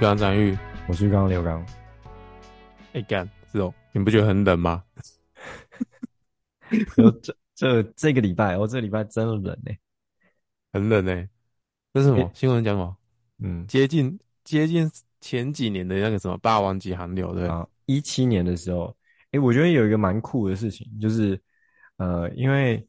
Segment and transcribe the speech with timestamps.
[0.00, 1.62] 我是浴缸张玉，我是浴缸刘刚。
[2.94, 4.82] 哎干，是哦，你不觉得很冷吗？
[7.22, 9.70] 这这这个礼拜，我、哦、这个礼拜真的冷呢，
[10.72, 11.28] 很冷呢。
[11.92, 12.96] 这是什么、欸、新闻讲什么？
[13.40, 17.68] 嗯，接近接近前几年的那个什么霸王级寒流，对啊？
[17.84, 21.38] 一七年的时候，哎、欸，我觉得有一个蛮酷的事情，就是
[21.98, 22.88] 呃，因为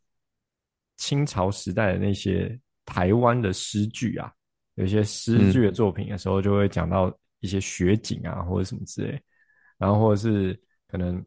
[0.95, 2.57] 清朝时代的那些。
[2.83, 4.33] 台湾的诗句啊，
[4.81, 9.21] 有一些诗句的作品的时候，就会讲到一些雪景啊，或者什么之类。
[9.77, 11.23] 然后或者是可能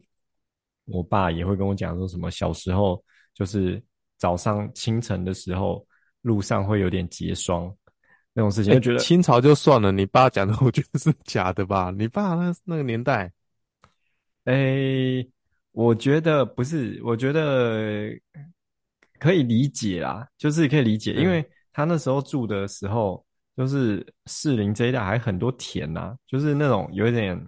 [0.83, 3.01] 我爸也会跟我讲说，什么小时候
[3.33, 3.81] 就是
[4.17, 5.87] 早上清晨的时候，
[6.21, 7.73] 路上会有点结霜
[8.33, 8.73] 那种事情。
[8.73, 11.91] 就觉得、欸、清朝就算了，你爸讲的我觉得是假的吧？
[11.97, 13.31] 你爸那那个年代，
[14.43, 15.31] 哎、欸，
[15.71, 18.11] 我觉得不是，我觉得。
[19.17, 23.24] 可以理解啦，就是可以理解，因为他那时候住的时候，
[23.55, 27.39] 就是士林这一带还很多田呐、啊，就是那种有一点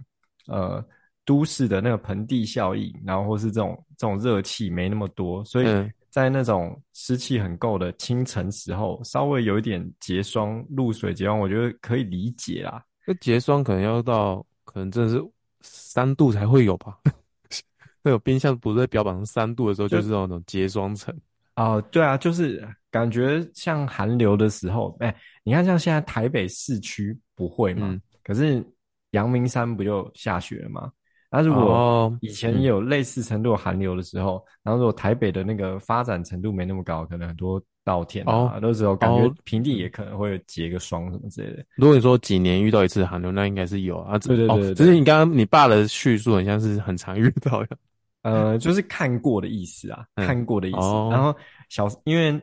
[0.46, 0.82] 呃
[1.24, 5.66] 都市的那个盆地效应，然后或是这种这种热气没那么多，所以
[6.08, 12.82] 在那种湿气很够的清晨时候，稍微有一点结霜、露水结霜，我觉得可以理解啦。
[13.06, 15.22] 那结霜可能要到可能真的是
[15.60, 16.98] 三度才会有吧？
[18.02, 21.14] 那个冰箱不是在标榜上三度的时候，就是那种结霜层。
[21.58, 28.64] 哦、呃，对啊，就是感觉像寒流的时候，哎、欸，你看像现在台北市区不会嘛，嗯、可是
[29.10, 30.90] 阳明山不就下雪了吗？
[31.30, 41.64] 那如果以前也有类似程度的寒流的时候，哦嗯、然后如果台北的那个发展程度没那么高，可能很多稻田啊，那、哦、时候感觉平地也可能会结个霜什么之类的。
[41.76, 44.16] 如果你说几年遇到一次寒流，那应该是有啊。
[44.18, 47.76] 对对对，对，只是你刚刚你爸的叙述，很像是很常遇到的。
[48.22, 50.78] 呃，就是看过的意思啊，嗯、看过的意思。
[50.78, 51.34] 哦、然后
[51.68, 52.40] 小，因为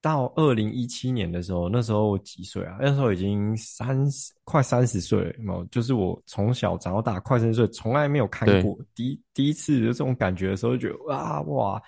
[0.00, 2.76] 到二零一七年的时候，那时候我几岁啊？
[2.78, 5.32] 那时候已经三十，快三十岁了。
[5.42, 5.66] 嘛？
[5.70, 8.78] 就是我从小长到大，快三十岁，从来没有看过。
[8.94, 11.82] 第一第一次有这种感觉的时候，就觉得哇哇。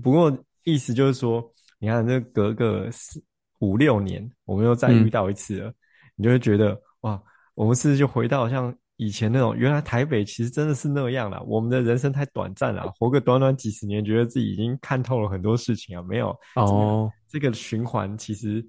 [0.00, 0.32] 不过
[0.62, 1.44] 意思就是说，
[1.80, 3.20] 你看，这隔个四
[3.58, 5.74] 五六年，我们又再遇到一次了，嗯、
[6.14, 7.20] 你就会觉得哇，
[7.54, 8.72] 我们是不是就回到像。
[8.96, 11.40] 以前那种，原来台北其实真的是那样啦。
[11.46, 16.02] 我们的人生太短暂了，活个短短几十年，觉得自己已经看透了很多事情啊。
[16.02, 18.66] 没有哦，这个循环其实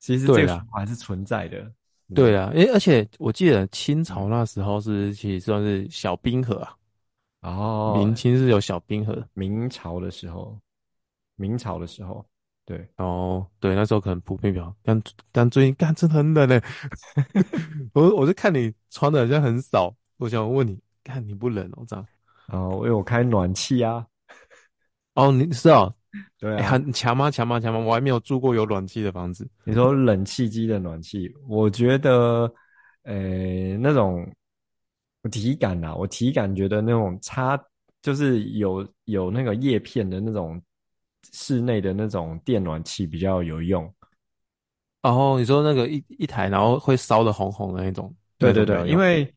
[0.00, 1.72] 其实这个循环是存在的。
[2.14, 6.74] 对啊，诶，而且我记得清朝那时候是其实算是小冰河啊。
[7.42, 10.58] 哦，明清是有小冰河，明朝的时候，
[11.36, 12.26] 明朝的时候。
[12.64, 15.02] 对哦，对，那时候可能普遍比较，但
[15.32, 16.62] 但最近干真的很冷嘞。
[17.92, 22.06] 我我就看你穿的好像很少，我想问你，看你不冷哦这样？
[22.48, 24.06] 哦，因为我开暖气啊。
[25.14, 25.92] 哦，你是哦？
[26.38, 27.30] 对啊，欸、很强吗？
[27.30, 27.58] 强吗？
[27.58, 27.80] 强吗？
[27.80, 29.48] 我还没有住过有暖气的房子。
[29.64, 32.52] 你说冷气机的暖气，我觉得，
[33.02, 34.24] 呃、欸，那种
[35.32, 37.58] 体感呐，我体感觉得那种差，
[38.02, 40.62] 就是有有那个叶片的那种。
[41.32, 43.90] 室内的那种电暖气比较有用，
[45.00, 49.34] 然后你说那个一一台，然后会烧的红红的那种，对对对，因为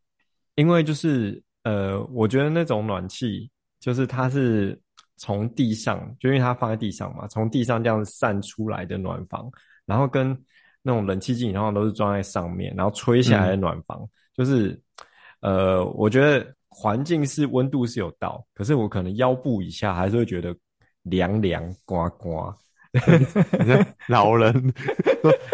[0.56, 4.78] 因为就是呃，我觉得那种暖气就是它是
[5.16, 9.50] 从地上，就因为它放在地上嘛，从地上这样散出来的暖房，
[9.86, 10.38] 然后跟
[10.82, 14.78] 那种冷气机，然后都是装在上面，然后吹下来的暖房，嗯、就是
[15.40, 20.54] 呃，我觉得环境是温度是有到，可是我可能腰部以下还是会觉得。
[21.06, 22.54] 凉凉呱呱，
[22.94, 24.74] 你看老人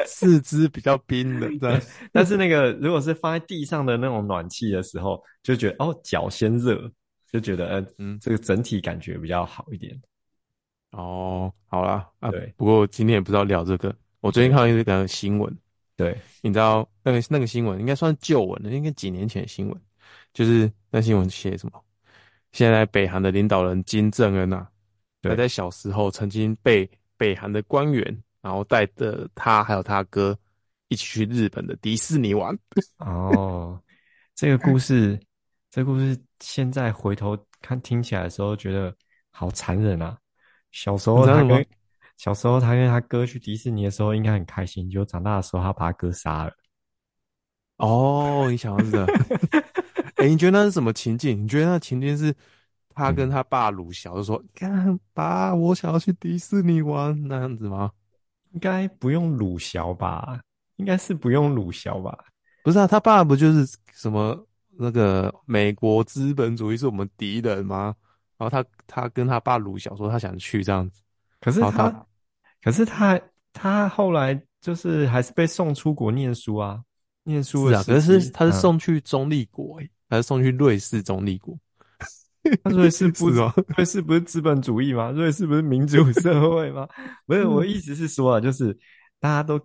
[0.06, 1.80] 四肢比较冰冷， 对。
[2.12, 6.92] 但是那个如果是放在地上的那种暖气的时候，就觉得哦，脚先热，
[7.31, 10.00] 就觉得嗯嗯，这个整体感觉比较好一点。
[10.92, 12.53] 哦，好啦，啊，对。
[12.57, 15.57] 不过今天也不知道聊这个，我最近看到一个新闻，
[15.95, 19.81] 对，你知道那个那个新闻应该算旧闻了，应该几年前的新闻，
[20.33, 21.81] 就是那新闻写什么？
[22.51, 24.68] 现在北韩的领导人金正恩啊。
[25.21, 28.03] 他在小时候曾经被北韩的官员，
[28.41, 30.38] 然后带着他还有他哥
[30.88, 32.57] 一起去日本的迪士尼玩。
[32.97, 33.79] 哦，
[34.33, 35.19] 这个故事，
[35.69, 38.94] 这个故事现在回头看听起来的时候，觉得
[39.29, 40.18] 好残忍啊！
[40.71, 41.65] 小时候他跟
[42.17, 44.89] 小时候他跟他哥去迪士尼的时候，应该很开心。
[44.89, 46.53] 结果长大的时候，他把他哥杀了。
[47.77, 49.06] 哦，你想到是的？
[50.15, 51.44] 哎、欸，你觉得那是什么情境？
[51.44, 52.35] 你觉得那情境是？
[52.93, 57.91] 他跟他爸鲁小就说：“看爸，我想要去迪士尼玩，那样子吗？
[58.51, 60.39] 应该不用鲁小吧？
[60.75, 62.17] 应该是不用鲁小吧？
[62.63, 64.38] 不是啊，他爸不就是什么
[64.77, 67.95] 那个美国资本主义是我们敌人吗？
[68.38, 71.01] 然后他他跟他爸鲁小说他想去这样子，
[71.39, 72.05] 可是他，他
[72.61, 73.21] 可是他
[73.53, 76.81] 他后来就是还是被送出国念书啊，
[77.23, 79.77] 念书是啊，可是他是送去中立国
[80.09, 81.55] 还、嗯、是送去瑞士中立国？
[82.69, 83.53] 瑞士不是吗？
[83.77, 85.12] 瑞士不是资本主义吗？
[85.12, 86.88] 瑞士不是民主社会吗？
[87.25, 88.77] 不是，我意思是说啊，就是
[89.19, 89.59] 大家都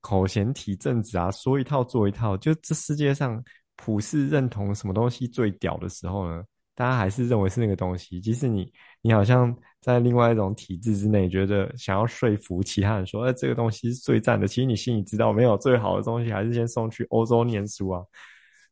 [0.00, 2.36] 口嫌体正直啊，说一套做一套。
[2.36, 3.42] 就这世界上
[3.76, 6.42] 普世认同什么东西最屌的时候呢，
[6.74, 8.20] 大家还是认为是那个东西。
[8.20, 8.72] 即使你
[9.02, 14.46] 你好像在另外一种体制之内，觉得想要说服其他人说，哎、欸，这个东西是最赞的。
[14.48, 18.02] 其实你心里知道，没有最好的东西，还是先送去欧洲念书啊，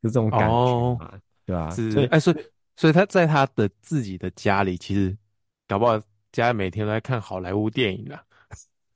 [0.02, 0.98] 就这种感觉嘛，哦、
[1.46, 1.70] 对吧、啊？
[1.70, 2.36] 所以，哎，所以。
[2.78, 5.14] 所以他在他的自己的家里，其实
[5.66, 8.22] 搞不好家里每天都在看好莱坞电影啦，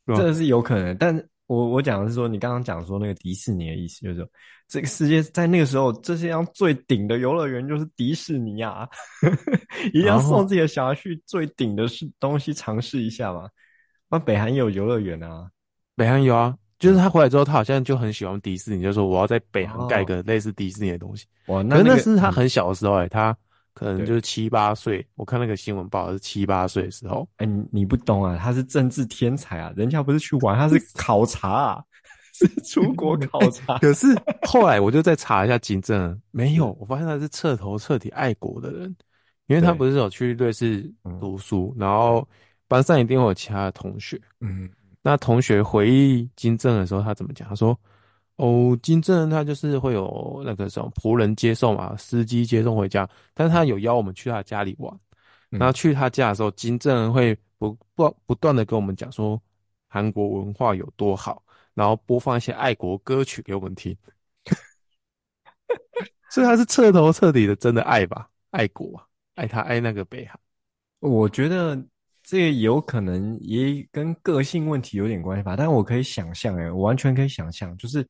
[0.07, 0.97] 这个是有可能。
[0.97, 4.29] 但我我讲的是说，你刚刚讲说那个迪士尼的意思，就是说
[4.69, 8.89] 这个世界在那个时候，这世界上最顶的游乐园就是迪士尼啊，
[9.93, 13.49] 一定要送自己的小孩去最顶的是东西尝试一下嘛。
[14.09, 15.51] 那北韩也有游乐园啊，
[15.97, 21.27] 北韩有啊，就是他回来之后，他好像就很喜欢迪士尼，就说我要在北韩盖个类似迪士尼的东西。
[21.47, 23.37] 哇，那那是他很小的时候哎、欸，他。
[23.75, 27.27] 可能就是七八岁，我看那个新闻报的是七八岁的时候。
[27.37, 31.85] 哎、欸，你你不懂啊，他是政治天才啊，人家不是去玩，他是考察啊，
[32.35, 33.79] 是出国 考察。
[33.79, 34.09] 可是
[34.43, 38.95] 后来我就再查一下金正恩，没有，我发现他是彻头彻底爱国的人，
[39.47, 42.29] 因为他不是有去瑞士读书，然后
[42.69, 44.21] 班上一定会有其他的同学。
[44.41, 44.69] 嗯，
[45.03, 47.49] 那同学回忆金正恩的时候，他怎么讲？
[47.49, 47.79] 他说。
[48.37, 54.99] 哦，金正恩他就是会有那个什么仆人接送嘛，司机接送回家，但是他有邀我们去他家里玩。
[55.51, 59.39] 然后去他家的时候，金正恩会不不不断的跟我们讲说
[59.87, 61.45] 韩国文化有多好，
[61.75, 63.95] 然后播放一些爱国歌曲给我们听。
[66.31, 70.41] 所以他是彻头彻底的真的爱吧，爱国啊，爱他爱那个北韩。
[71.01, 71.77] 我觉得
[72.23, 78.07] 这个有可能也跟个性问题有点关系吧，但我可以想象，诶，我完全可以想象，就是。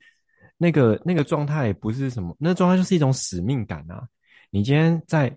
[0.58, 4.06] 那个那个状态不是什么，那状态就是一种使命感啊！
[4.48, 5.36] 你今天在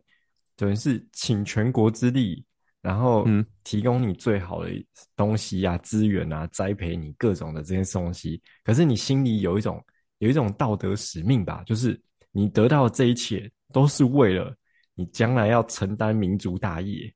[0.56, 2.46] 等于是倾全国之力，
[2.80, 3.26] 然后
[3.64, 4.70] 提供你最好的
[5.16, 8.40] 东西啊、资源啊，栽培你各种的这些东西。
[8.64, 9.84] 可是你心里有一种
[10.20, 12.00] 有一种道德使命吧，就是
[12.32, 14.56] 你得到的这一切都是为了
[14.94, 17.12] 你将来要承担民族大业。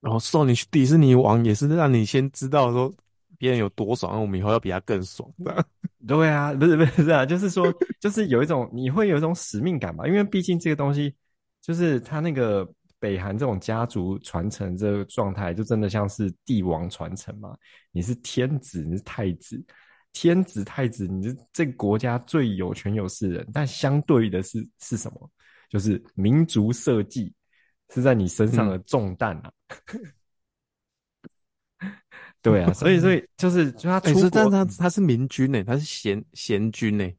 [0.00, 2.92] 然后送你去迪士尼玩，也是让你先知道说。
[3.40, 5.64] 别人有多爽，我们以后要比他更爽的。
[6.08, 11.14] 对啊，不是不是啊，就是说，就是有一种你会有一种使命感吧，因为毕竟这个东西，
[11.62, 12.68] 就是他那个
[12.98, 17.56] 北韩这种家族传承这个状态，就真的像是帝王传承嘛。
[17.92, 19.64] 你是天子，你是太子，
[20.12, 25.30] 天子太子，你是这个国家最有权有势人，但相对的是是什么？
[25.70, 27.32] 就是民族社稷
[27.94, 29.52] 是在你身上的重担啊。
[29.92, 30.04] 嗯
[32.40, 37.12] 对啊，所以所以就是就他出国，但他他是明君呢，他是贤贤君呢，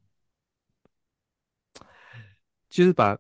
[2.70, 3.18] 就是把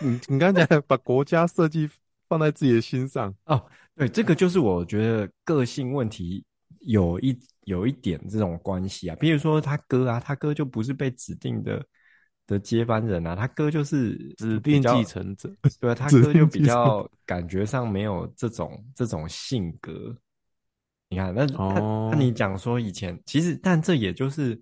[0.00, 1.88] 你你刚才讲把国家设计
[2.28, 3.32] 放在自己的心上。
[3.44, 6.44] 哦，对，这个就是我觉得个性问题
[6.80, 11.82] 有一有一点这种关系啊，比如说他哥啊，他哥就不是被指定的
[12.46, 20.16] 的接班人啊，他哥就是指定继承者， 对啊，他哥就比较感觉上没有这种这种性格。
[21.08, 24.60] 你看，那那那你讲说以前其实，但这也就是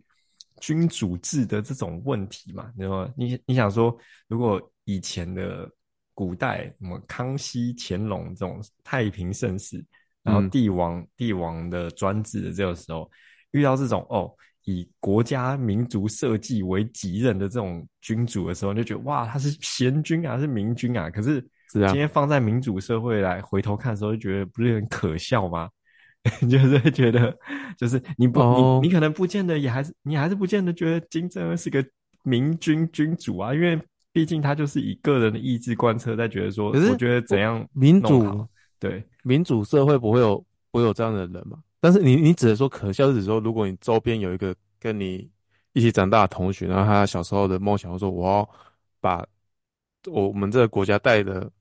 [0.61, 3.11] 君主制的这种问题嘛，你说？
[3.17, 3.97] 你你想说，
[4.29, 5.67] 如果以前的
[6.13, 9.83] 古代什么康熙、乾隆这种太平盛世，
[10.23, 13.11] 然后帝王、嗯、帝王的专制的这个时候，
[13.53, 14.31] 遇到这种哦，
[14.65, 21.11] 以国家民族社稷为己任的这种君主的时候，你就觉得哇，他是贤君啊，是明君啊。
[21.11, 21.41] 可是
[21.71, 25.69] 今天放在民主社会来回头看的时候，就觉得不是很可笑吗？
[26.49, 27.37] 就是会觉得，
[27.77, 28.81] 就是你不，oh.
[28.81, 31.85] 你你可能不见得也还是你还是不见得觉得金正恩是个
[32.23, 33.79] 明君君主啊，因为
[34.11, 41.59] 毕竟他就是以个人的意志贯彻，在觉得说，可是我觉得怎样民主对民主社会不会有不会有这样的人嘛？
[41.85, 45.31] 但是你你只能说可笑，是指说如果你周边有一个跟你
[45.75, 48.51] 一起长大的同学，然后他小时候的梦想说，我要
[49.03, 49.23] 把
[50.07, 51.53] 我们这个国家带的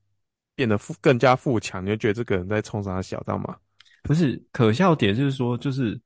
[0.54, 3.54] 变得富更加富强，你就觉得这个人在冲啥小，知道吗？
[4.02, 6.00] 不是可笑点，就是说，就是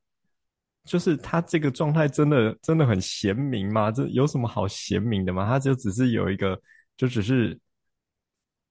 [0.83, 3.89] 就是他这个状态真的真的很贤明吗？
[3.89, 5.47] 这有什么好贤明的吗？
[5.47, 6.61] 他就只是有一个，
[6.97, 7.57] 就只是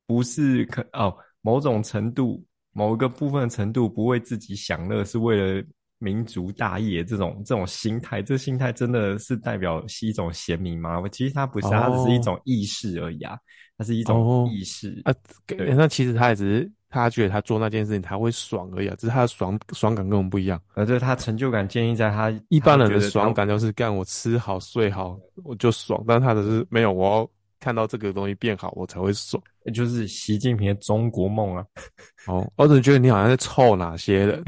[0.05, 2.45] 不是可哦，某种程度
[2.79, 5.65] 某一个部分程度不为自己享乐，是为了
[5.99, 11.03] 民族大业这种这种心态，这心态真的是代表是一种贤明吗？
[11.11, 13.37] 其实他不是，他只是一种意识而已啊，
[13.77, 15.75] 它是一种意识、哦、啊。
[15.75, 20.63] 那其实他也只是他觉得他做那件事情他会爽而已啊，只是他的爽爽感跟我们不一样。
[20.75, 31.65] 而对他成就感建立在他一般人的爽感就是干我吃好睡好我就爽，但他的是没有，我要看到这个东西变好我才会爽，就是习近平的中国梦啊。
[32.27, 34.45] 哦，我只觉得你好像在臭哪些人，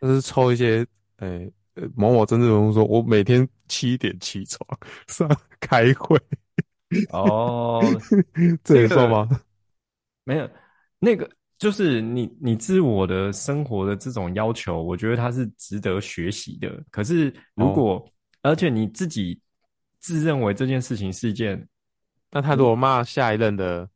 [0.00, 1.52] 就是臭一些，呃、欸，
[1.94, 4.66] 某某政治人物说，我每天七点起床
[5.06, 5.28] 上
[5.60, 6.18] 开会。
[7.10, 7.82] 哦，
[8.64, 9.28] 这也算吗？
[10.24, 10.50] 没有，
[10.98, 11.30] 那个。
[11.56, 16.68] 就是你，你自我的生活的这种要求，我觉得它是值得学习的。
[16.90, 18.04] 可是，如果、哦、
[18.42, 19.40] 而且你自己
[20.00, 21.66] 自认为这件事情是一件，
[22.32, 23.88] 那他如果骂下一任的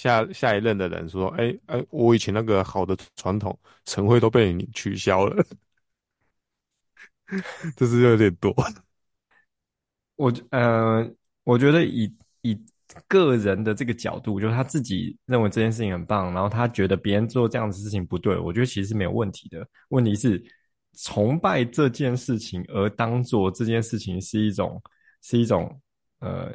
[0.00, 5.44] 下下一任的人说：“哎、欸、哎、我以前那个好的传统晨会都被你取消了。
[7.76, 8.54] ”这是有点多。
[10.16, 11.06] 我呃，
[11.44, 12.58] 我觉得以以。
[13.06, 19.64] 个人的这个角度，就是他自己认为这件事情很棒，然后他觉得别人做这样的事情不对，我觉得其实是没有问题的。
[19.90, 20.42] 问题是
[20.98, 24.82] 崇拜这件事情，而当做这件事情是一种
[25.22, 25.80] 是一种
[26.18, 26.52] 呃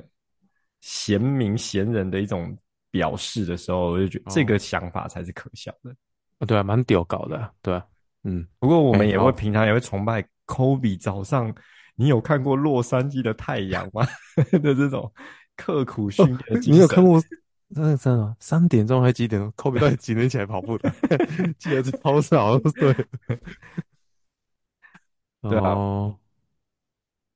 [0.81, 2.53] 贤明贤人的一种
[2.95, 5.93] 表示的时候，我就觉得这个想法才是可笑的。
[6.39, 7.85] 哦、对啊，蛮屌搞的，对啊，
[8.23, 8.47] 嗯。
[8.59, 11.53] 不过我们也会平常也会崇拜 Kobe 早上，
[11.95, 14.07] 你有看过洛杉矶的太阳吗？
[14.63, 15.11] 的这种。
[15.57, 17.21] 刻苦训练、哦，你有看过？
[17.73, 19.51] 真的真的，三点钟还几点钟？
[19.55, 20.93] 科比到底几点起来跑步的？
[21.57, 22.93] 记得是超少，对。
[25.49, 26.17] 对啊，我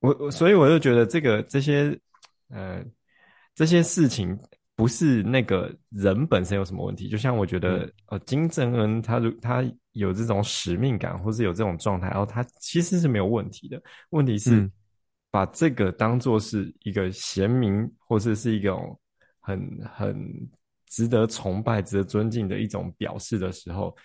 [0.02, 1.98] 我所以我就觉得这个这些
[2.50, 2.84] 呃
[3.56, 4.38] 这些事情
[4.80, 13.82] 不是那个人本身有什么问题，就像我觉得、嗯、呃金正恩他如他有这种使命感，或是有这种状态，然后他其实是没有问题的。
[14.12, 14.62] 问题是。
[14.62, 14.72] 嗯
[15.32, 19.00] 把这个当做是一个贤明，或者是一种
[19.40, 20.18] 很很
[20.88, 23.96] 值得崇拜、值得尊敬的一种表示的时候，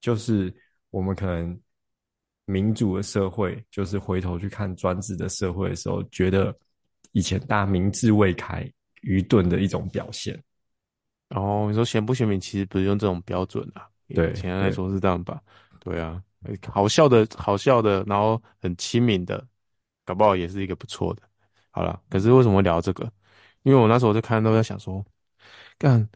[0.00, 0.52] 就是
[0.90, 1.56] 我们可能
[2.44, 6.52] 民主的社会，就是回头去看专制的社会的时候，觉得
[7.12, 8.68] 以前大家民智未开、
[9.02, 10.40] 愚钝的一种表现。
[11.30, 13.86] 哦，你说贤不贤明，其实不是用这种标准啊。
[14.14, 15.40] 对，简单来说是这样吧。
[15.80, 16.22] 对啊，
[16.66, 19.46] 好笑的，好笑的，然后很亲民的。
[20.04, 21.22] 搞不好也是一个不错的。
[21.70, 23.12] 好了，可是为什么聊这个？
[23.62, 25.04] 因为我那时候就看到在想说，
[25.76, 26.08] 干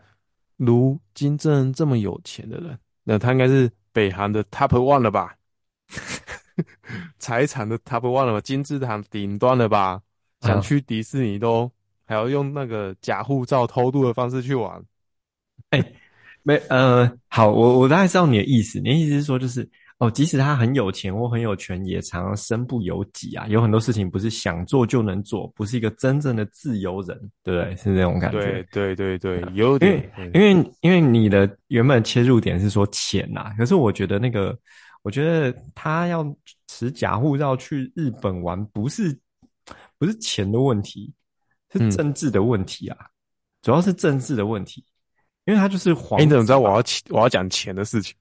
[0.57, 5.37] 如金正恩这么有钱的人，那他应该是北韩的 top one 了吧？
[7.19, 8.41] 财产的 top one 了吧？
[8.41, 10.01] 金字塔顶端了吧？
[10.41, 11.71] 想去迪士尼都
[12.13, 14.81] 还要用那个假护照偷渡的方式去玩。
[15.71, 15.95] 哎、欸，
[16.43, 18.79] 没呃，好，我我大概知道你的意思。
[18.79, 19.69] 你的意思是说就是。
[19.99, 23.47] 哦，即使他很有钱或很有权，也常常身不由己啊。
[23.47, 27.77] 有很多事情不是想做就能做，不是一个真正的自由人，对不对？
[27.77, 28.41] 是这种感觉。
[28.73, 30.11] 对对对对，有点。
[30.35, 34.59] 因为因为因为你的原本切入点是说钱呐、啊，可是我觉得那个，
[35.05, 36.27] 我觉得他要
[36.67, 39.17] 持假护照去日本玩，不是
[40.01, 41.13] 不是钱的问题，
[41.73, 43.09] 是政治的问题啊，嗯、
[43.63, 44.85] 主要是政治的问题。
[45.45, 48.15] 因为他就是黄、欸，你怎么知道我要我要讲钱的事情？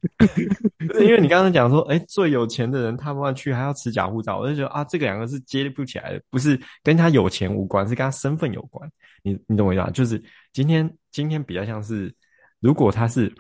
[0.99, 8.91] 因为你刚刚讲说，哎、欸，最有钱的人他不去还要持假护照，我就觉得啊，这个两个是接不起来的，不是跟他有钱无关，是跟他身份有关。
[9.21, 9.91] 你你懂我意思吗？
[9.91, 10.19] 就是
[10.51, 12.11] 今天今天比较像是，
[12.59, 13.31] 如果他是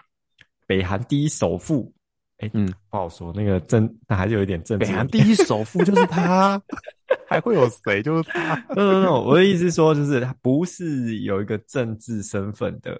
[0.67, 1.91] 北韩第一首富，
[2.37, 4.85] 哎、欸，嗯，不好说，那个政那还是有一点政治。
[4.85, 6.61] 北韩第一首富就是他，
[7.31, 8.01] 还会有谁？
[8.03, 8.55] 就是他？
[8.67, 12.99] 不不不，我的意思是说，就是他不是有一个政治身份的。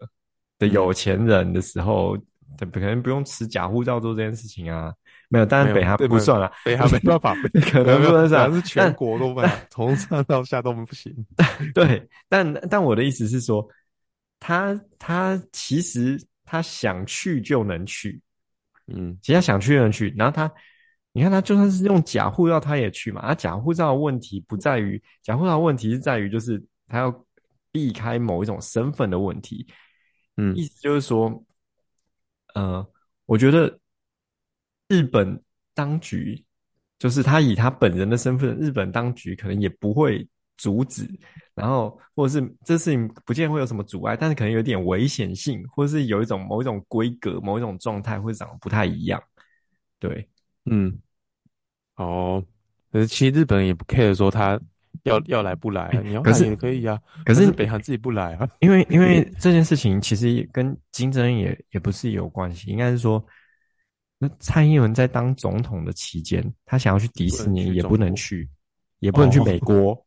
[0.57, 2.15] 的有钱人的时候，
[2.59, 4.93] 可能不用持假护照做这件事情啊。
[5.27, 7.33] 没有，当然北韩不算了，北韩没办法，
[7.71, 11.11] 可能不能算，是全国都不行， 从上到下都不行。
[11.73, 13.67] 对，但但我的意思是说，
[14.39, 18.21] 他他其实他想去就能去，
[18.85, 20.13] 嗯，其实他想去就能去。
[20.15, 20.51] 然后他，
[21.13, 23.21] 你看他就算是用假护照，他也去嘛。
[23.21, 27.25] 啊假护照的问题不在于假护照的问题，是在于就是他要
[27.71, 29.67] 避开某一种身份的问题。
[30.37, 31.43] 嗯，意思就是说，
[32.53, 32.87] 呃，
[33.25, 33.79] 我觉得
[34.87, 35.41] 日本
[35.73, 36.45] 当局
[36.97, 40.25] 就是他以他本人的身份，日本当局可能也不会
[40.55, 41.05] 阻止，
[41.53, 49.21] 然后或者是这事情不见会有什么阻碍，但是可能有点危险性，或者是有一种某一种规格、某一种状态会长得不太一样。
[49.99, 50.29] 对，
[50.65, 50.99] 嗯，
[51.95, 52.43] 哦，
[52.91, 54.59] 可是其实日本人也不 care 说他。
[55.05, 56.01] 要要来不来、啊？
[56.03, 56.99] 你要来也可以啊。
[57.25, 58.47] 可是北韩自己不来啊。
[58.59, 63.25] 因为因 为这件事情其实也跟金正恩也也不是有关系，应该是说，
[64.19, 68.47] 那蔡英文在当总统的期间，他想要去迪士尼也不能去，
[68.99, 69.91] 也不能去美国。
[69.93, 69.97] 哦、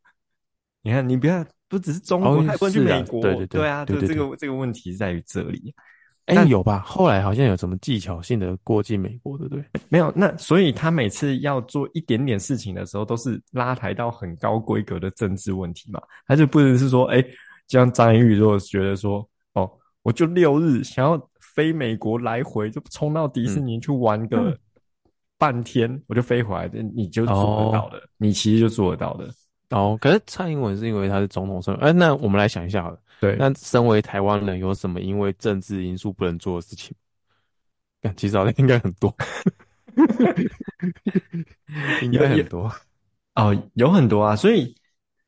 [0.82, 3.20] 你看，你不要不只是中不能去美国。
[3.20, 5.75] 对对对，对啊，对对这个这个问题是在于这里。
[6.26, 6.81] 哎、欸，有吧？
[6.87, 9.62] 后来好像有什么技巧性的过境美国，对不对？
[9.90, 10.11] 没有。
[10.16, 16.00] 那所以他每次要做一点点事情的时候，都是拉抬到很高规格的政治问题嘛。
[16.26, 17.31] 他就不能是说，哎、欸，
[17.69, 19.71] 像张玉如果觉得说，哦，
[20.02, 24.57] 我就六日想要飞美国来回，就冲到迪士尼去玩个
[25.37, 27.35] 半天，嗯、我就飞回来，你就做
[27.66, 29.28] 得到的，哦、你其实就做得到的。
[29.71, 32.99] 哦，可是蔡英文是因为他是总统身份，哎，那我们来想一下好了。
[33.21, 36.94] 对，那身为台湾人，有什么因为政治因素不能做的事情？
[38.16, 39.16] 其实好像应该很多，
[42.02, 42.71] 应该很多
[43.35, 44.37] 哦，有很多啊。
[44.37, 44.76] 所以，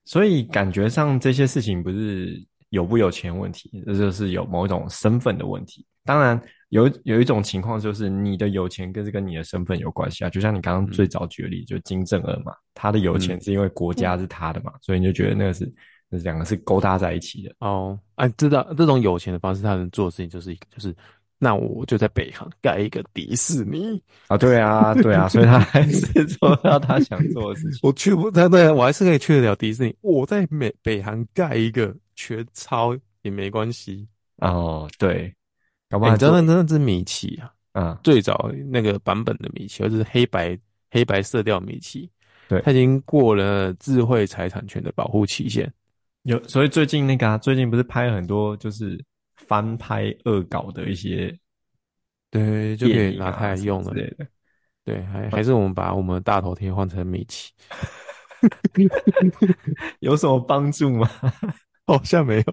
[0.05, 2.38] 所以感觉上这些事情不是
[2.69, 5.87] 有不有钱问题，这就是有某一种身份的问题。
[6.05, 6.38] 当然，
[6.69, 10.28] 有有一种情况就是你的有钱跟这跟你的身份有关系啊。
[10.28, 15.64] 就像你刚刚最早举例子，就金正恩嘛，他的有钱是因为国家是他的嘛，所以你就觉得那个是。
[16.10, 20.94] 这两个是勾搭在一起的哦，哎，知道这种有钱的方式，他能做的事情就是一个，就是
[21.38, 27.80] 那我就在北航盖一个迪士尼啊，对啊，对啊，所以他还是 做到他想做的事情。
[27.82, 29.94] 我去不，他对我还是可以去得了迪士尼。
[30.00, 35.34] 我在美北航盖一个全超也没关系哦，对，
[35.90, 40.56] 搞不好、欸、真的真的是米奇啊，嗯，最早那个版本的米奇，而、就是黑白
[40.90, 42.08] 黑白色调米奇，
[42.48, 45.70] 对，他已经过了智慧财产权的保护期限。
[46.26, 49.00] 有，所以最近那个啊，最近不是拍很多就是
[49.36, 51.32] 翻拍恶搞的一些，
[52.32, 53.95] 对，就可以拿它来用了。
[53.95, 54.17] 对
[54.84, 57.52] 对，还 还是我们把我们的大头贴换成米奇，
[60.00, 61.08] 有什么帮助吗？
[61.86, 62.45] 好像没有，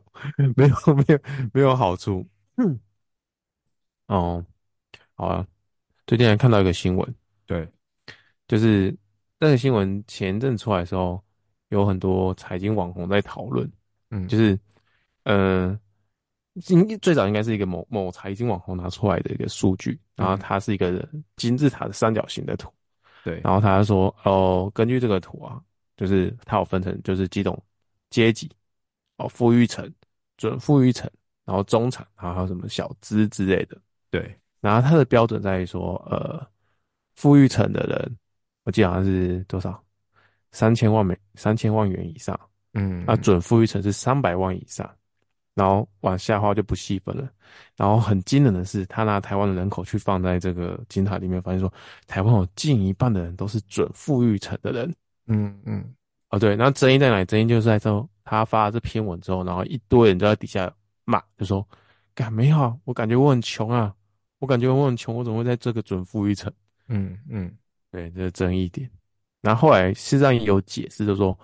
[0.56, 1.20] 没有，没有，
[1.52, 2.24] 没有好处。
[2.58, 2.80] 嗯，
[4.06, 4.46] 哦，
[5.16, 5.48] 好啊，
[6.06, 7.16] 最近还看到一个新闻，
[7.48, 7.68] 对，
[8.48, 8.96] 就是
[9.40, 11.24] 那个新闻前阵出来的时候。
[11.74, 13.70] 有很多财经网红在讨论，
[14.12, 14.58] 嗯，就是，
[15.24, 15.78] 呃，
[16.68, 21.04] 应最早应该是一个某某财经网红拿出来的一个数据，然后它是一个
[21.36, 22.72] 金字塔的三角形的图，
[23.24, 25.60] 对，然后他说，哦，根据这个图啊，
[25.98, 27.60] 就是它有分成就是几种
[28.12, 28.48] 阶级，
[29.18, 29.92] 哦，富裕层、
[30.38, 31.10] 准富裕层，
[31.44, 33.76] 然后中产，然后还有什么小资之类的，
[34.12, 36.46] 对，然后它的标准在于说，呃，
[37.16, 38.18] 富裕层的人，
[38.64, 39.84] 我记得好像是多少？
[40.54, 42.40] 三千万美三千万元以上，
[42.74, 44.90] 嗯，那准富裕层是三百万以上，
[45.54, 47.30] 然后往下的话就不细分了。
[47.76, 51.72] 然后很惊人的是，他拿台湾的人口去放在这个金塔里面，发现说
[52.08, 54.96] 台湾有近一半的人都是准富裕层的人。
[55.28, 55.84] 嗯嗯，
[56.30, 57.26] 哦对，那争议在哪里？
[57.26, 60.72] 争议就是在说他发了这篇文之后，然后一堆人就在底下
[61.06, 61.68] 骂，就说
[62.14, 63.94] ：“干没有啊，我感觉我很穷啊，
[64.40, 66.52] 我感觉我很穷，我怎么会在这个准富裕层？”
[66.90, 67.52] 嗯嗯，
[67.92, 68.90] 对，这是争议点。
[69.44, 71.38] 然后后来事实上也有解释，就说，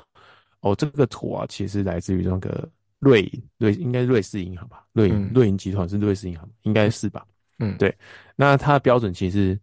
[0.62, 2.68] 哦，这个图啊，其实来自于那个
[3.00, 4.86] 瑞银，瑞应该是瑞士银行吧？
[4.94, 7.26] 瑞银，瑞银集团是瑞士银行，应该是吧？
[7.60, 7.94] 嗯，对。
[8.38, 9.60] 那它的标准其实，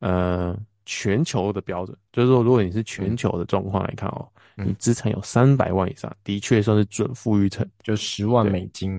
[0.00, 8.98] 呃，全球的标准，就是说，如果你是全球的状况来看哦，你资产有三百万以上，的确算是准富裕层，就十万美金。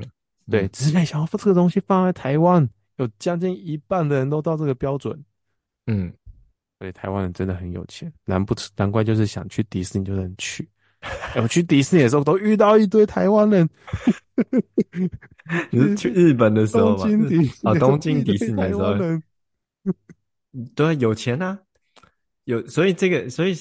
[0.52, 5.20] 对，只是没想到这个东西放在台湾，有将近一半的人都到这个标准。
[5.88, 6.13] 嗯。
[6.80, 10.68] 所以台湾人真的很有钱，难不难怪就是想去迪士尼就能去。
[11.36, 13.68] 我去迪士尼的时候都遇到一堆台湾人。
[15.72, 17.06] 你是去日本的时候吗？
[17.63, 18.96] 啊，东京迪士尼的时候。
[20.76, 21.58] 对，有钱啊，
[22.46, 22.66] 有。
[22.68, 23.56] 所以这个，所以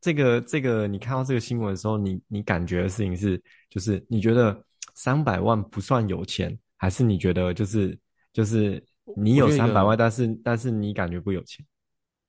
[0.00, 4.62] 这个，这个，你看到这个新闻的时候，你你感觉的事情是，就是你觉得
[4.94, 7.96] 三百万不算有钱，还是你觉得就是
[8.32, 8.82] 就是
[9.16, 11.64] 你有三百万，但是但是你感觉不有钱？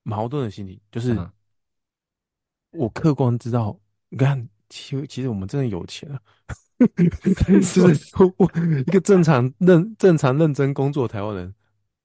[0.04, 1.18] 矛盾的心理就是，
[2.72, 6.20] 我客观知道，你看，其实其实我们真的有钱啊，
[7.74, 11.54] 就是我一个正常认正常认真工作的台湾人，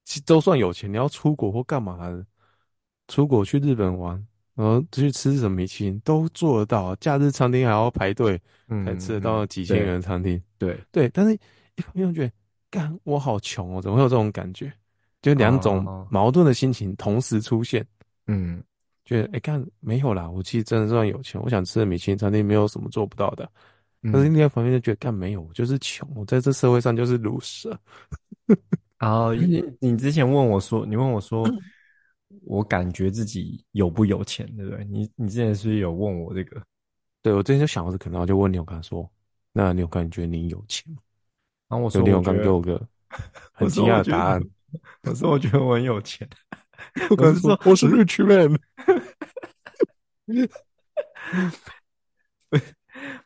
[0.04, 0.92] 其实都算有钱。
[0.92, 2.24] 你要出国或干嘛的，
[3.08, 8.40] 出国去日本玩，然后去吃什么米其林都做得到，假日餐厅还要排队
[8.84, 10.40] 才吃得到几千元的餐厅。
[10.58, 11.32] 对对，但是
[11.76, 12.32] 一方面觉得，
[12.70, 14.72] 干我好穷哦，怎么会有这种感觉？
[15.20, 17.84] 就两种矛盾的心情同时出现，
[18.26, 18.62] 嗯，
[19.04, 23.50] 觉得哎，干没有啦，我其实真的算有钱，我想吃的米其林餐厅没有什么做不到的，
[24.02, 27.76] 但是另外一方面就觉得干没有，我就是穷，我在这社会上就是 loser。
[28.98, 31.48] 然后你你之前问我说，你问我说，
[32.44, 34.84] 我感觉自己有不有钱，对不对？
[34.84, 36.62] 你你之前是不是有问我这个？
[37.22, 39.08] 对，我之前就想可能，我就问刘刚说，
[39.52, 40.98] 那你有感觉得你有钱吗？
[41.68, 42.80] 然后我说刘刚给我个
[43.52, 44.42] 很惊讶的答案。
[45.02, 46.28] 可是我觉得我很有钱，
[47.10, 48.58] 我是说我是 rich man，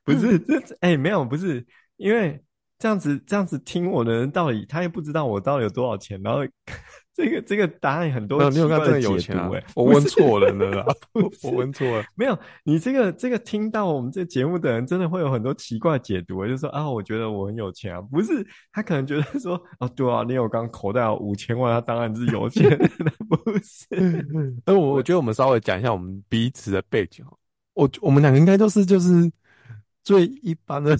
[0.05, 2.43] 不是这哎、欸、没有不是因为
[2.79, 6.41] 这样子这样子听我的人到底他也不知道我到底有多少钱，然后。
[7.15, 9.51] 这个这个答案很多你有看真的有钱啊？
[9.75, 10.87] 我问错人了啦，
[11.43, 12.03] 我问错了。
[12.15, 22.79] 没有，你这个这个听到我们这节目的人，真的会有很多奇怪解读，就是说啊，我觉得我很有钱啊，不是他可能觉得说，哦，对啊，你有刚口袋有五千万，他当然是有钱，
[23.29, 23.87] 不是？
[24.65, 27.23] 那我我觉得我们稍微讲一下我们彼此的背景，
[27.75, 29.31] 我我们两个应该都是就是
[30.03, 30.97] 最一般的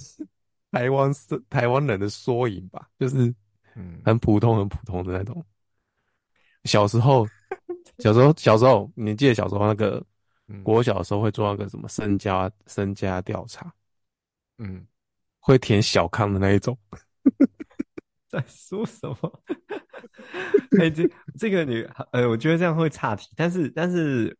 [0.71, 3.33] 台湾是台湾人的缩影吧，就是
[3.75, 5.43] 嗯，很普通很普通的那种。
[6.65, 7.27] 小时候，
[7.99, 10.03] 小时候，小时候，你记得小时候那个
[10.63, 13.73] 国小的时候会做那个什么身家身家调查，
[14.57, 14.85] 嗯，
[15.39, 16.77] 会填小康的那一种。
[18.27, 19.43] 在说什么？
[20.79, 23.29] 哎、欸，这这个你呃，我觉得这样会岔题。
[23.35, 24.35] 但是但是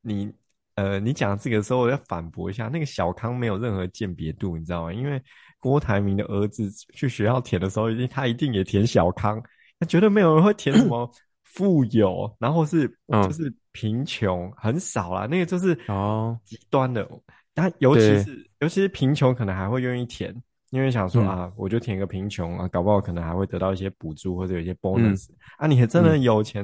[0.00, 0.32] 你
[0.74, 4.92] 呃，你讲这个时候我要反驳一下，那个小康没有任何鉴别度，你知道吗？
[4.92, 5.22] 因为
[5.60, 9.40] 郭台铭的儿子去学校填的时候，一定他一定也填小康，
[9.78, 11.10] 他绝对没有人会填什么。
[11.56, 15.26] 富有，然后是就是贫穷，嗯、很少啦。
[15.26, 17.18] 那个就是哦极端的，哦、
[17.54, 20.34] 但尤其是尤其是贫穷，可能还会愿意填，
[20.68, 25.66] 因为想说、嗯、啊，我就填个贫穷啊，搞不好可能还会得到一些补助或者有一些 bonus、嗯、啊。
[25.66, 26.62] 你真的有钱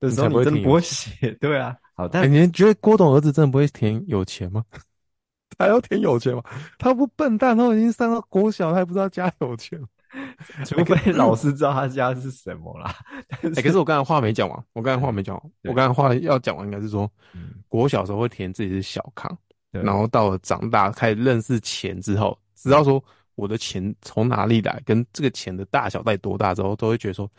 [0.00, 1.76] 的时候，你真的不会写， 对啊。
[1.94, 4.64] 好，但、欸、你觉得郭董儿子真的不会填有钱吗？
[5.56, 6.42] 他要填有钱吗？
[6.76, 9.80] 他不笨蛋，他已经上到国小，他还不知道家有钱。
[10.64, 12.94] 除非老师知道他家是什么啦。
[13.42, 19.36] 哎、欸，可是我刚才话没讲完，我刚才话没讲完，我刚才话要讲完，应该是说，嗯、国小时候会填自己是小康，
[19.70, 23.02] 然后到了长大开始认识钱之后，知道说
[23.34, 27.30] 我的钱从哪里来，跟这个钱的大小在多大之后，都会觉得说，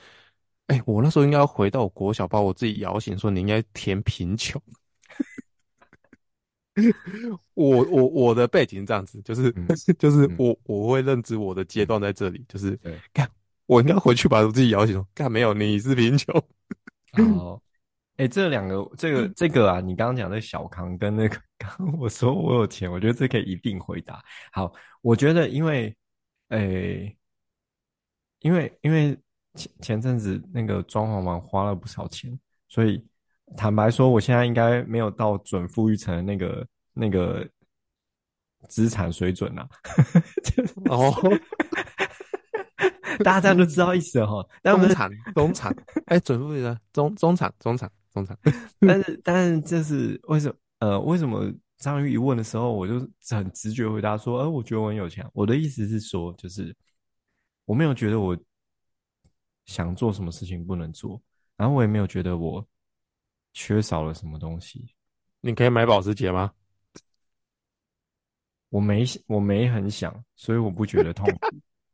[0.67, 4.61] 哎、欸，我那时候应该要回到我国小，把我自己摇醒，说你应该填贫穷。
[7.53, 12.79] 我我我的背景是这样子，就是、嗯、就是我我会认知我的阶段在这里，就是
[13.11, 13.29] 干，
[13.65, 16.35] 我应该回去把我自己摇醒，干没有，你是贫穷。
[17.37, 17.61] 哦，
[18.17, 24.23] 哎、欸，这两个这个这个啊，你刚刚讲的小康跟那个 刚我说我有钱，我觉得这可以一并回答。
[24.51, 25.95] 好，我觉得因为，
[26.49, 27.17] 诶、欸，
[28.39, 29.17] 因为因为
[29.55, 33.03] 前前阵子那个装潢完花了不少钱，所以。
[33.57, 37.47] 坦白说，我现在应该没有到准富裕层那个那个
[38.69, 39.67] 资产水准呐。
[40.89, 41.11] 哦，
[43.23, 44.47] 大家这样都知道意思了哈。
[44.61, 48.37] 但我们中产，中产，哎，准富裕的中中产，中产，中产。
[48.79, 50.55] 但是，但是，这是为什么？
[50.79, 55.27] 呃，为什么张玉一问的时候，我就很直觉回答说，呃，我觉得我很有钱。
[55.33, 56.73] 我的意思是说，就是
[57.65, 58.37] 我没有觉得我
[59.65, 61.21] 想做什么事情不能做，
[61.57, 62.65] 然后我也没有觉得我。
[63.59, 64.87] 缺少了什么东西？
[65.41, 66.49] 你可以买保时捷吗？
[68.69, 71.49] 我没，我没很想，所以我不觉得痛苦。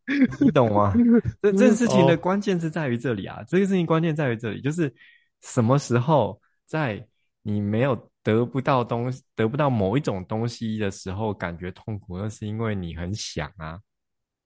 [0.40, 0.94] 你懂吗？
[1.42, 3.44] 这这事情的关键是在于这里啊！
[3.48, 4.94] 这个事情关键在于这里，就是
[5.42, 7.04] 什么时候在
[7.42, 13.80] 你没有得不到东西、得不到某一种东西的时候感觉痛苦，那是因为你很想啊。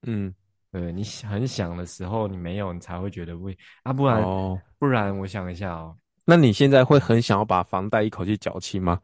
[0.03, 0.33] 嗯，
[0.71, 3.49] 对，你很想的时候，你没有，你才会觉得不
[3.83, 5.97] 啊，不然，哦、不然，我想一下哦。
[6.29, 9.01] 那你现在会很想要把房贷一口气缴清吗？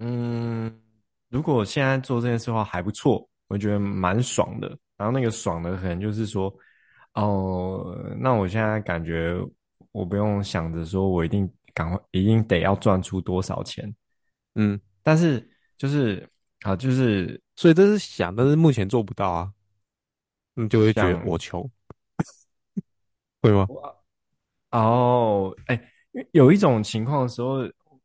[0.00, 0.82] 嗯，
[1.28, 4.76] 如果现在做这件事的话还不错，我觉得蛮爽的。
[4.96, 6.52] 然后那个爽的可能就是说，
[7.12, 9.32] 哦，那我现在感觉
[9.92, 13.94] 我不用想着说我一定赶快一定得要赚出多少钱，
[14.56, 16.28] 嗯，但是就是
[16.62, 19.52] 啊，就是所以这是想，但是目前做不到啊，
[20.54, 21.70] 你就会觉得我穷，
[23.40, 23.68] 会吗？
[24.74, 27.58] 哦，哎、欸，有一种情况的时候，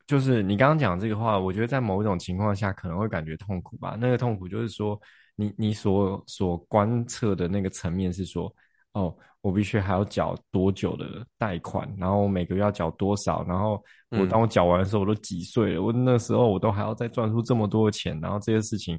[0.06, 3.98] 就是你刚刚讲这个话，我觉得在某一种情况下可能会感觉痛苦吧。
[4.00, 5.00] 那个痛苦就是说，
[5.36, 8.54] 你你所所观测的那个层面是说，
[8.94, 15.82] 哦，我必须还要缴多久的贷款，然后我每个月要缴多少，然后我当我缴完的时候，我都几岁了？
[15.82, 18.96] 嗯、我那时候我都还要再赚出这么多的钱，然后这些事情，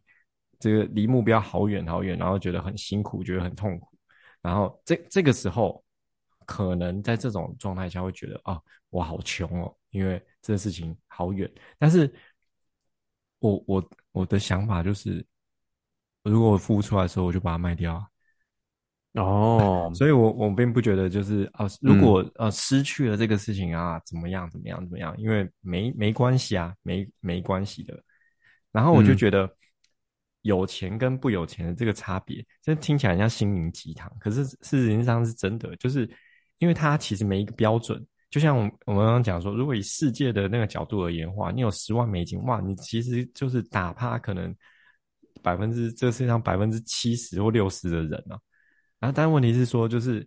[0.59, 3.97] 这个离目标好远好远，然后觉得很辛苦，觉得很痛苦，
[4.43, 5.81] 然后这这个时候。
[6.51, 11.49] 可能在这种状态下会觉得啊，我好穷哦，因为这个事情好远。
[11.79, 12.13] 但是
[13.39, 15.25] 我我我的想法就是，
[16.25, 18.05] 如果我付不出来的时候，我就把它卖掉。
[19.13, 25.15] 哦， 所以我我并不觉得就是啊，如果呃失去了这个事情啊，怎么样怎么样怎么样？
[25.19, 28.03] 因为没没关系啊，没没关系的。
[28.73, 29.47] 然后我就觉得。
[29.47, 29.57] 嗯
[30.43, 36.11] 有钱跟不有钱的这个差别，这听起来像心灵鸡汤，可是事实上是真的，就是
[36.61, 38.07] 因为它其实没一个标准。
[38.31, 44.55] 就像我们刚刚讲说，如果以世界的那个角度而言的话，你有十万美金，哇，你其实就是打趴可能
[45.43, 48.39] 百分之这个世界上百分之七十或六十的人啊。
[49.01, 50.25] 然后，但问题是说，就是，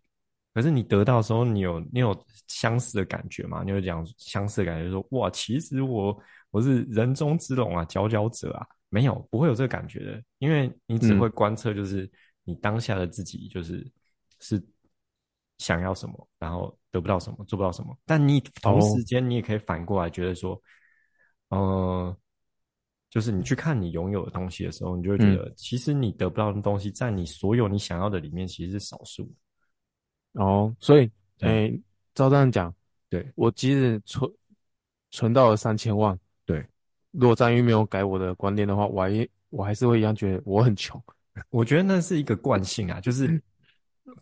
[0.54, 2.14] 可是你得到的时候，你有你有
[2.48, 3.64] 相似的感觉吗？
[3.64, 6.20] 你有讲相似的感觉说，说哇，其实我
[6.52, 12.12] 我是人中之龙啊，佼佼者啊，没有，不会有这个感觉的，因为你只会观测，就是
[12.44, 13.92] 你当下的自己，就是、嗯、
[14.42, 14.64] 是
[15.64, 17.98] 想要什么，然后得不到什么，做不到什么。
[18.06, 20.62] 但你同时间，你也可以反过来觉得说，
[21.50, 22.18] 哦、呃。
[23.14, 29.32] 就是你去看你拥有的东西的时候，你就会觉得，其实你得不到的东西，在你所有你想要的里面，其实是少数。
[30.32, 31.08] 哦，所以，
[31.42, 31.72] 哎，
[32.16, 32.74] 照这样讲，
[33.12, 34.28] 对，我即使存
[35.12, 36.66] 存到了三千万，对，
[37.12, 41.00] 如果张玉没有改我的观念的话，我还我还是会一样觉得我很穷。
[41.52, 43.40] 我觉得那是一个惯性啊，就是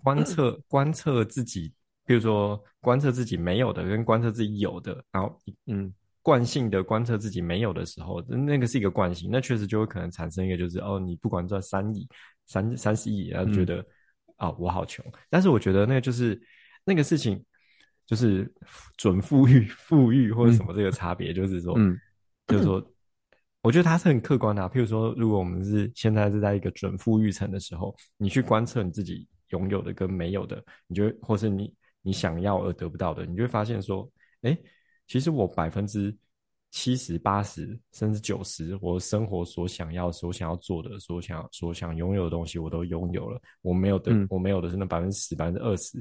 [0.03, 1.73] 观测观测自己，
[2.05, 5.93] 比如说观测自己没有的，跟观测自己有的，然后，嗯。
[6.23, 12.07] 惯性的观测自己没有的时候，那个是一个惯性，那确实就会可能产生一个，就是哦，你不管赚三亿、
[12.45, 13.79] 三三十亿，然后觉得
[14.35, 15.03] 啊、嗯哦，我好穷。
[15.31, 16.39] 但是我觉得那个就是
[16.85, 17.43] 那个事情，
[18.05, 18.53] 就是
[18.97, 21.97] 准富裕、富裕或者什么这个差别，就是说，嗯、
[22.45, 22.93] 就是说，
[23.63, 24.69] 我觉得它是很客观的、啊。
[24.69, 34.09] 譬如说，如果我们是现在是在一个准富裕层的时候，你去观测你自己拥有的跟没有的，你就或是你你想要而得不到的，你就会发现说，
[34.41, 34.57] 哎。
[35.07, 36.15] 其实我百分之
[36.69, 43.37] 七十、八十，甚至九十，我生活所想要、所想要做的、所想、所想拥有的东西，我都拥有了。
[43.61, 45.97] 我没有的，嗯、我没有的是那百分之十、百分之二十。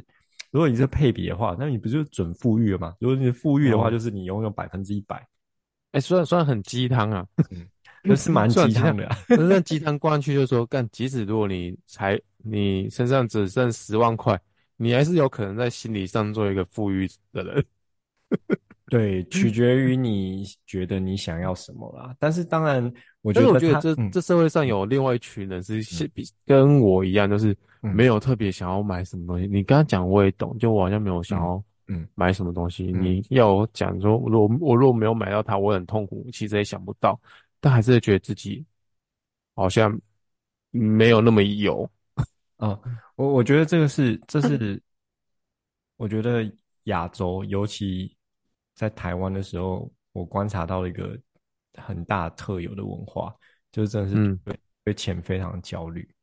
[0.52, 2.94] 如果你是配比的话，那你不就准富裕了吗？
[3.00, 5.16] 如果你是富裕的话，就是你拥有百分之一百。
[5.16, 7.66] 哎、欸，虽然虽然很鸡汤啊，嗯，
[8.04, 9.16] 那是蛮 鸡汤的、 啊。
[9.26, 14.40] 但是那鸡汤灌上去，就是说，干，即使如果你才你身上只剩十万块，
[14.76, 17.64] 你还是有可能在心理上做一个富裕的人。
[18.90, 22.12] 对，取决于你觉得你想要什么啦。
[22.18, 29.46] 但是当然，我觉得，我觉得这、嗯、这社会上有另外一群人是比跟我一样，就是没有特别想要买什么东西。
[29.46, 32.90] 嗯、你刚刚讲我也懂，就我好像没有想要嗯买什么东西。
[32.92, 37.16] 嗯、你要我讲说，如果我如果没有买到它，我很痛苦，其实也想不到，
[37.60, 38.64] 但还是觉得自己
[39.54, 39.96] 好像
[40.72, 41.88] 没有那么有。
[42.60, 44.80] 啊、嗯，我我觉得这个是，这是
[45.96, 46.50] 我觉得
[46.84, 48.16] 亚洲尤其。
[48.72, 51.14] 在台湾的时候，我观察到了一个
[51.74, 53.34] 很大特有的文化，
[53.70, 56.16] 就是真的是对对钱非常焦虑，嗯、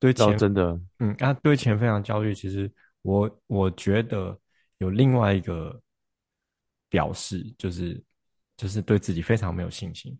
[0.00, 2.34] 对钱真的，嗯啊，对钱非常焦虑。
[2.34, 2.68] 其实
[3.02, 4.36] 我我觉得
[4.78, 5.80] 有另外一个
[6.88, 8.02] 表示，就是
[8.56, 10.18] 就是对自己非常没有信心。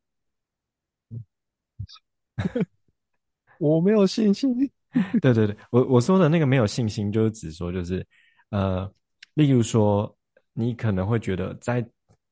[3.59, 4.71] 我没有信心。
[5.21, 8.07] 对对对，我我说的那个没有信心，就是指说，就是
[8.51, 8.91] 呃，
[9.35, 10.15] 例如说。
[10.55, 11.83] 你可能会觉得在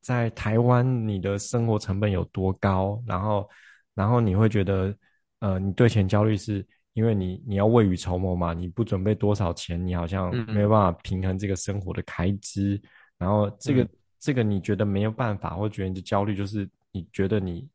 [0.03, 3.49] 在台湾你的生活成本有多高，然后
[3.95, 4.95] 然后你会觉得
[5.39, 12.83] 呃你对钱焦虑是因为你你要未雨绸缪嘛，你不准备多少钱，你好像没有办法平衡这个生活的开支，嗯、
[13.21, 17.67] 然后这个、嗯、这个你觉得没有办法，或觉得你的焦虑就是你觉得你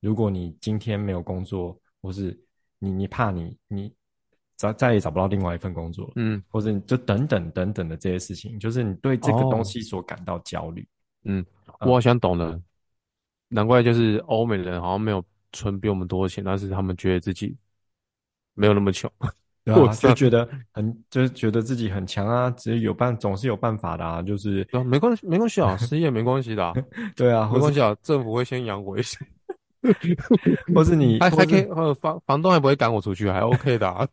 [0.00, 2.38] 如果你今天没有工作，或是
[2.78, 3.90] 你你怕你你。
[4.56, 10.86] 再再也找不到另外一份工作，嗯，或者你就等等等等的这些事情，就是你对这个东西所感到焦虑，
[11.24, 11.44] 嗯，
[11.80, 12.62] 我好像懂了，嗯、
[13.48, 17.56] 难怪就是欧美人好像没有存比我们多钱，但是他们觉得自己
[18.54, 19.10] 没有那么穷，
[19.64, 24.66] 对啊， 就觉得很就是觉得自己很强啊，只是有办总是有办法的啊，就是。
[24.72, 26.72] 啊，没关系没关系啊，失业没关系的、啊，
[27.16, 29.18] 对啊，没关系啊，政府会先养我一下，
[30.74, 34.06] 或是你还还可以，房房东还不会赶我出去，还 OK 的、啊。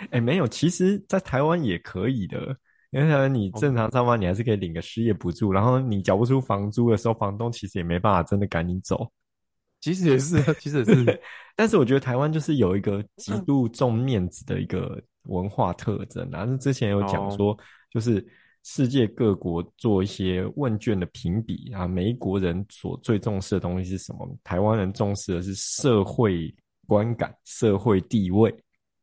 [0.00, 2.56] 哎、欸，没有，其实，在台湾也可以的，
[2.90, 9.10] 因为台湾你正常上班，你还是可以领个失业补助，然后你缴不出房租的时候，房东其实也没办法真的赶你走。
[9.80, 11.20] 其实也是，其实也是，
[11.54, 16.28] 但是我觉得台湾就是有一个极度重面子的一个文化特征。
[16.30, 17.56] 然后之前有讲说，
[17.90, 18.26] 就是
[18.64, 24.28] 世界各国做一些问卷的评比啊，每一国人所最重视的东西是什么？
[24.42, 26.52] 台湾人重视的是社会
[26.86, 28.52] 观感、社会地位。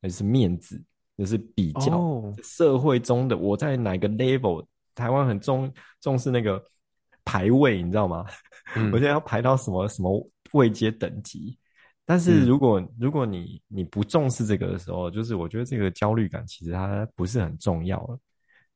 [0.03, 0.79] 还是面子，
[1.17, 2.35] 就是比较、oh.
[2.43, 4.63] 社会中的我在哪个 level。
[4.95, 6.63] 台湾很重重视那个
[7.25, 8.23] 排位，你知道吗？
[8.75, 11.57] 嗯、我现在要排到什么什么位阶等级。
[12.05, 18.19] 但是如果、嗯、如果你你不重视这个的时候，就是我觉得这个焦虑感其实它不是很重要了。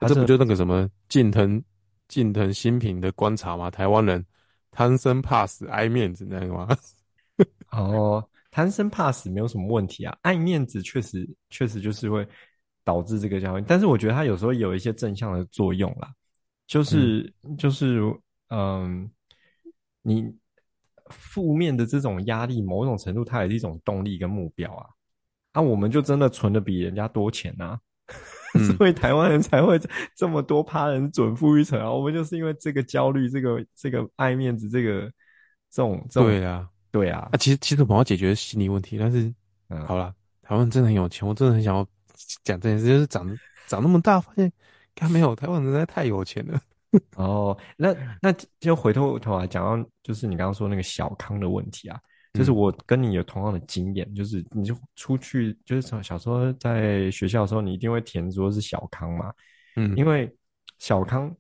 [0.08, 1.62] 这不就那个什么近藤
[2.08, 3.70] 近藤新平的观察吗？
[3.70, 4.26] 台湾人
[4.72, 6.68] 贪生怕死爱面子那个吗？
[7.74, 8.28] 哦。
[8.58, 12.28] 贪生怕死没有什么问题啊，爱面子确实确实就是会
[12.84, 16.12] 导致这个焦虑，但是我觉得它有时候有一些正向的作用啦，
[16.66, 18.02] 就是、嗯、就是
[18.50, 19.08] 嗯，
[20.02, 20.34] 你
[21.12, 24.88] 负面的这种压力，某种程度它也是一种动力跟目标啊。
[25.54, 27.80] 那、啊、我们就真的存的比人家多钱啊，
[28.56, 29.80] 嗯、 所以台湾人才会
[30.16, 31.92] 这么多趴人准富裕层啊。
[31.92, 35.02] 我们就是因为这个焦虑，这个这个爱面子，这个
[35.70, 37.30] 这种这种对啊，对啊。
[37.32, 39.34] 啊，其实其实我们要解决心理问题，但是、
[39.70, 41.88] 嗯、好了，台湾真的很有钱，我真的很想要
[42.44, 44.52] 讲这件事，就是长长那么大，发现
[44.96, 46.62] 看没有，台湾人实在太有钱了。
[47.18, 52.00] 哦，那那就回头头来讲到，就是你刚刚说那个小康的问题啊。
[52.34, 59.34] 就是我跟你有同样的经验，就是你就出去，就是从小时候在学校的时候，你一定会填说是小康嘛，
[59.76, 60.32] 嗯，因为
[60.78, 61.36] 小康，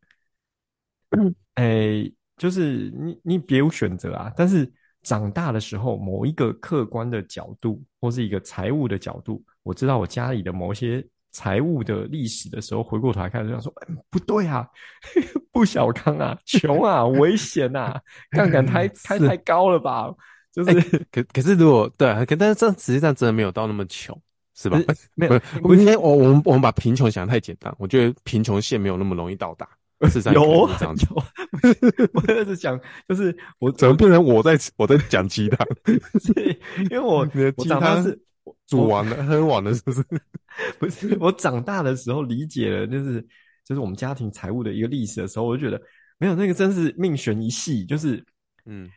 [1.53, 4.33] 哎、欸，就是你你别无选择啊。
[4.35, 4.65] 但是
[5.07, 14.67] 长大的时候，某一个客观的角度，或是一个财务的角度，我知道我家里的某些财务的历史的时候，回过头来看，就想说，欸、不对啊，
[15.53, 17.97] 不小康啊，穷啊， 危险啊，
[18.31, 20.13] 杠杆太 太太高了吧。
[20.51, 24.19] 就是，欸、可可是如果对，可但是这实际上真的没有到那么穷，
[24.55, 24.77] 是吧？
[25.15, 29.69] 没有，我今天我我们我们把贫穷想得太简单，我觉得贫穷线没有那么容易到达。
[30.05, 35.67] 是这样有这样有，我就是讲，就是我怎么变成我在我在讲鸡汤？
[36.21, 38.19] 是因为我 你的鸡汤是
[38.67, 40.03] 煮完了喝完了，是不是？
[40.77, 43.21] 不是，我长大的时候理解了，就是
[43.63, 45.81] 就是我们家庭财务的一个历史的时候，我就觉得
[46.17, 48.23] 没有那个真是命悬一系，就是
[48.65, 48.89] 嗯。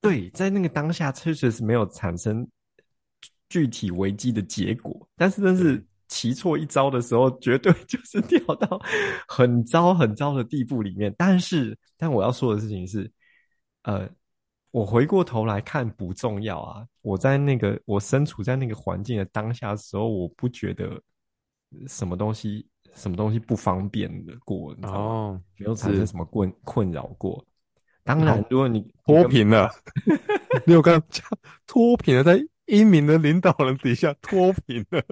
[0.00, 2.44] 对，在那个当下确实是没有产生
[3.48, 5.80] 具体危机的结果，但是但是
[6.12, 8.78] 骑错一招的时候，绝对就是掉到
[9.26, 11.12] 很糟很糟的地步里面。
[11.16, 13.10] 但是，但我要说的事情是，
[13.84, 14.06] 呃，
[14.72, 16.84] 我回过头来看不重要啊。
[17.00, 21.00] 我在那个我身处在那个环境的当下的时候，我不觉得
[21.88, 24.98] 什么东西什么东西不方便的过，你知道吗？
[24.98, 27.42] 哦，没有产生什么困困扰过。
[28.04, 29.70] 当然，如果你脱贫了，
[30.66, 31.26] 你有刚刚讲
[31.66, 35.02] 脱贫了，在英明的领导人底下脱贫了。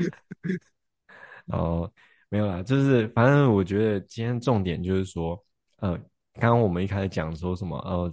[1.46, 1.90] 哦，
[2.28, 5.42] 没有啦，就是反正我觉得今天重点就是说，
[5.78, 5.96] 呃，
[6.34, 8.10] 刚刚我们一开始讲说什么，呃，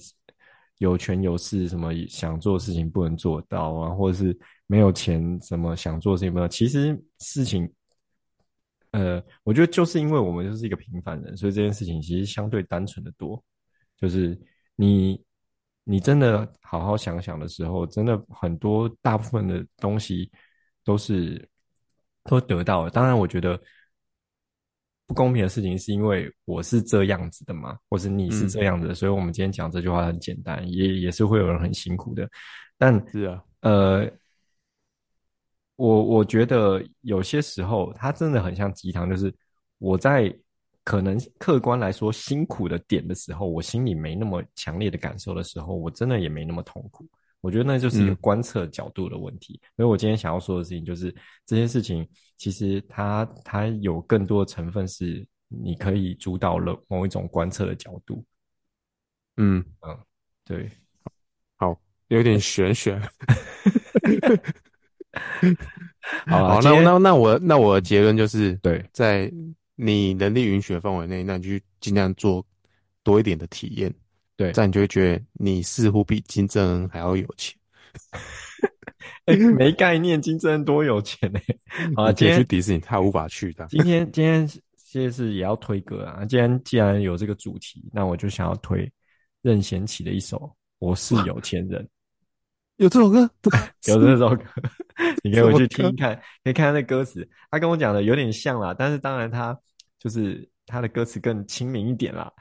[0.79, 6.47] 有权有势，什么想做事情不能做到啊，或者是没有钱，什么想做事情没有。
[6.47, 7.71] 其实事情，
[8.91, 13.43] 呃，我觉得就是因为我们就是一个平凡人，所以这件事情其实相对单纯的多。
[13.97, 14.39] 就是
[14.75, 15.19] 你，
[15.83, 20.31] 你真的好好想想的时候，真的很多大部分的东西
[20.83, 21.47] 都是
[22.27, 22.91] 都得到了。
[22.91, 23.59] 当然，我觉得
[25.07, 32.29] 不公平的事情是因为我是这样子的嘛，或是你是这样子的，嗯、所以我们今天讲这句话很简单，也也是会有人很辛苦的。
[32.77, 34.11] 但是啊，呃，
[35.77, 39.33] 我我觉得有些时候它真的很像鸡汤，就是
[39.79, 40.31] 我在。
[40.87, 47.05] 可能客观来说辛苦的点的时候，我心里没那么强烈的感受的时候，我真的也没那么痛苦。
[47.47, 49.57] 我觉得那就是一个观测角度的问题。
[49.63, 51.09] 嗯、所以我今天想要说的事情就是，
[51.45, 52.05] 这件事情
[52.35, 58.21] 其实它它有更多的成分是你可以主导了某一种观测的角度。
[59.37, 59.97] 嗯嗯，
[60.43, 60.69] 对，
[61.55, 61.73] 好，
[62.09, 62.99] 有点玄学。
[66.27, 69.31] 好，好，那那那我那我的结论就是，对，在。
[69.79, 72.43] 你能力允许的范围内，那你就尽量做
[73.03, 73.93] 多一点的体验，
[74.37, 77.59] 对，这样你就会觉得你似乎比金正恩还要有钱。
[79.25, 81.59] 哎、欸，没概念，金正恩多有钱 呢、欸？
[81.95, 83.65] 好，今天去迪士尼，他无法去的。
[83.67, 86.23] 今天今天其实是也要推歌啊。
[86.23, 88.89] 既然既然有这个主题，那我就想要推
[89.41, 90.37] 任贤齐的一首
[90.77, 91.83] 《我是有钱人》。
[92.77, 93.27] 有这首歌？
[93.87, 94.43] 有这首歌，
[95.23, 97.27] 你可以回去听一看，可以看他的歌词。
[97.49, 99.59] 他跟我讲的有点像啦，但是当然他
[99.97, 102.31] 就是他的歌词更亲民一点啦。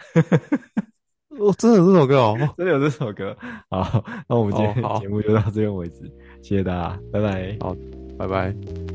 [1.39, 3.37] 哦，真的有这首歌哦， 真的有这首歌。
[3.70, 6.03] 好，那我们今天节目就到这边为止，
[6.43, 7.57] 谢谢大家，拜拜。
[7.61, 7.76] 好，
[8.18, 8.86] 拜拜。